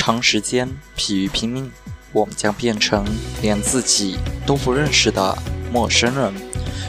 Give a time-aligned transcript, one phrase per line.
[0.00, 0.66] 长时间
[0.96, 1.70] 疲于拼命，
[2.10, 3.04] 我们将变成
[3.42, 4.16] 连自己
[4.46, 5.36] 都不认识的
[5.70, 6.32] 陌生人。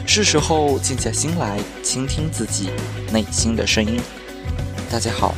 [0.06, 2.70] 是时候静下心来，倾听自己
[3.12, 4.00] 内心的声音。
[4.90, 5.34] 大家好，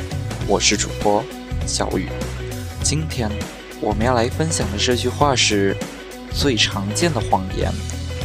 [0.47, 1.21] 我是主播
[1.67, 2.07] 小雨。
[2.81, 3.29] 今天
[3.81, 5.75] 我们要来分享的这句话是：
[6.33, 7.69] 最常见的谎言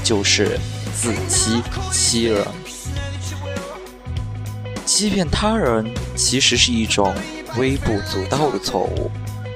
[0.04, 0.60] 就是
[0.94, 2.46] 自欺欺人。
[4.86, 7.12] 欺骗他人其实是一种
[7.58, 9.10] 微不足道的错误。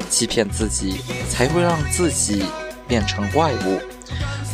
[0.08, 2.44] 欺骗自己，才会让自己
[2.86, 3.80] 变成怪物。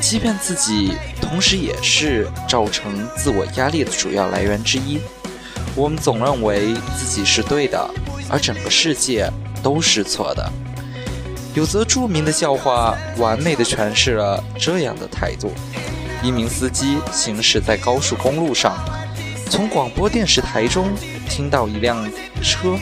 [0.01, 4.99] 欺骗自己，同时也是造成自我压力的主要来源之一。
[5.77, 7.89] 我们总认为自己是对的，
[8.29, 9.31] 而整个世界
[9.63, 10.51] 都是错的。
[11.55, 15.53] 有则著名的笑话，完美的诠释了这样的态度：
[16.23, 18.79] 一名司机行驶在高速公路上，
[19.51, 20.89] 从广播电视台中
[21.29, 22.11] 听到一辆
[22.43, 22.79] 车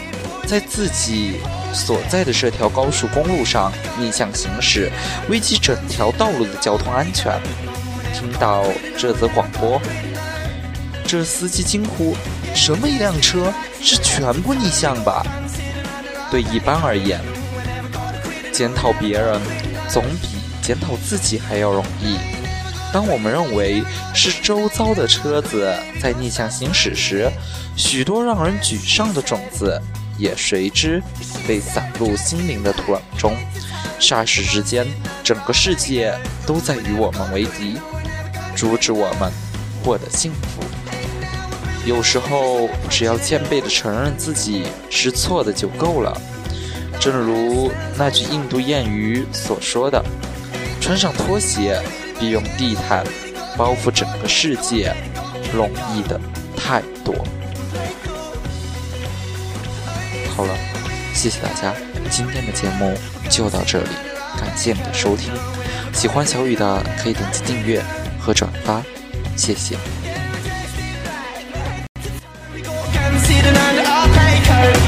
[0.47, 1.38] 在自己。
[1.72, 4.91] 所在的这条高速公路上逆向行驶，
[5.28, 7.41] 危及整条道路的交通安全。
[8.14, 8.64] 听到
[8.97, 9.80] 这则广播，
[11.06, 12.16] 这司机惊呼
[12.55, 15.25] ：“什么一辆车是全部逆向吧？”
[16.30, 17.20] 对一般而言，
[18.53, 19.41] 检讨别人
[19.88, 20.28] 总比
[20.60, 22.16] 检讨自己还要容易。
[22.92, 23.82] 当我们认为
[24.14, 27.30] 是周遭的车子在逆向行驶时，
[27.77, 29.80] 许多让人沮丧的种子。
[30.19, 31.02] 也随之
[31.47, 33.34] 被散入心灵的土壤中，
[34.00, 34.86] 霎时之间，
[35.25, 36.12] 整个世界
[36.47, 37.78] 都在与我们为敌，
[38.56, 39.33] 阻止我们
[39.83, 40.62] 获得幸福。
[41.86, 46.20] 有时候，只要谦卑地承认自己是错的就够了。
[47.00, 50.05] 正如那句印度谚语所说的
[50.82, 51.80] ：“穿上拖鞋，
[52.19, 53.06] 比用地毯
[53.56, 54.92] 包覆整个世界
[55.55, 56.20] 容易的
[56.56, 57.14] 太多。”
[60.39, 60.55] 好了。
[61.12, 61.75] 谢谢大家，
[62.08, 62.97] 今天的节目
[63.28, 63.88] 就到这里，
[64.38, 65.32] 感谢你的收听。
[65.93, 67.82] 喜欢小雨的可以点击订阅
[68.21, 68.81] 和转发，
[69.34, 69.77] 谢谢。
[74.60, 74.88] Yeah.